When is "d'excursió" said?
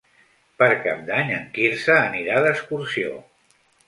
2.47-3.13